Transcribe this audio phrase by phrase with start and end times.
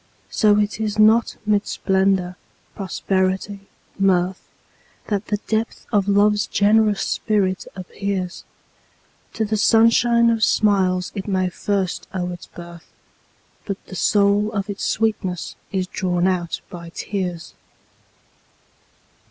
[0.31, 2.35] So it is not mid splendor,
[2.73, 3.67] prosperity,
[3.99, 4.41] mirth,
[5.09, 8.43] That the depth of Love's generous spirit appears;
[9.33, 12.89] To the sunshine of smiles it may first owe its birth,
[13.67, 17.53] But the soul of its sweetness is drawn out by tears.